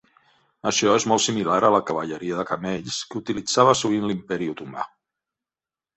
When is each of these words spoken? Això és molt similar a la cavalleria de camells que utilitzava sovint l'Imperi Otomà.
Això 0.69 0.93
és 0.99 1.05
molt 1.11 1.23
similar 1.25 1.57
a 1.67 1.71
la 1.75 1.83
cavalleria 1.89 2.39
de 2.39 2.47
camells 2.53 2.97
que 3.11 3.19
utilitzava 3.23 3.79
sovint 3.83 4.11
l'Imperi 4.13 4.53
Otomà. 4.55 4.91